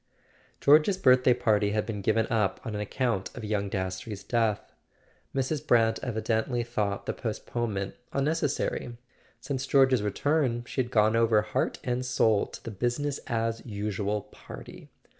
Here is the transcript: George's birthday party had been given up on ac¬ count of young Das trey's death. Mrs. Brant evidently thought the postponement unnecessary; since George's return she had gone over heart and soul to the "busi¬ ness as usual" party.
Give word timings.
George's 0.59 0.97
birthday 0.97 1.35
party 1.35 1.73
had 1.73 1.85
been 1.85 2.01
given 2.01 2.25
up 2.31 2.59
on 2.65 2.73
ac¬ 2.73 2.89
count 2.89 3.29
of 3.37 3.43
young 3.43 3.69
Das 3.69 3.99
trey's 3.99 4.23
death. 4.23 4.73
Mrs. 5.35 5.67
Brant 5.67 5.99
evidently 6.01 6.63
thought 6.63 7.05
the 7.05 7.13
postponement 7.13 7.93
unnecessary; 8.11 8.97
since 9.39 9.67
George's 9.67 10.01
return 10.01 10.63
she 10.65 10.81
had 10.81 10.89
gone 10.89 11.15
over 11.15 11.43
heart 11.43 11.77
and 11.83 12.03
soul 12.03 12.47
to 12.47 12.63
the 12.63 12.71
"busi¬ 12.71 12.97
ness 13.01 13.19
as 13.27 13.63
usual" 13.63 14.21
party. 14.21 14.89